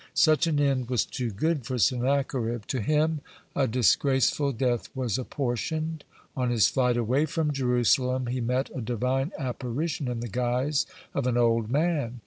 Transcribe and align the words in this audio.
(59) 0.15 0.15
Such 0.15 0.47
an 0.47 0.59
end 0.59 0.89
was 0.89 1.05
too 1.05 1.29
good 1.29 1.63
for 1.63 1.77
Sennacherib. 1.77 2.63
To 2.69 2.81
him 2.81 3.21
a 3.55 3.67
disgraceful 3.67 4.51
death 4.51 4.89
was 4.95 5.19
apportioned. 5.19 6.05
On 6.35 6.49
his 6.49 6.67
flight 6.69 6.97
away 6.97 7.27
from 7.27 7.53
Jerusalem, 7.53 8.25
he 8.25 8.41
met 8.41 8.71
a 8.75 8.81
Divine 8.81 9.31
apparition 9.37 10.07
in 10.07 10.19
the 10.21 10.27
guise 10.27 10.87
of 11.13 11.27
an 11.27 11.37
old 11.37 11.69
man. 11.69 12.19